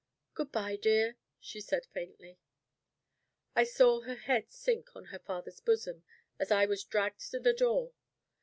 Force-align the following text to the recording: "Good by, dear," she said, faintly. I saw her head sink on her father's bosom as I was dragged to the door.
"Good 0.33 0.51
by, 0.51 0.77
dear," 0.77 1.17
she 1.39 1.61
said, 1.61 1.85
faintly. 1.85 2.39
I 3.55 3.63
saw 3.65 4.01
her 4.01 4.15
head 4.15 4.51
sink 4.51 4.95
on 4.95 5.05
her 5.13 5.19
father's 5.19 5.59
bosom 5.59 6.03
as 6.39 6.49
I 6.49 6.65
was 6.65 6.83
dragged 6.83 7.19
to 7.29 7.39
the 7.39 7.53
door. 7.53 7.93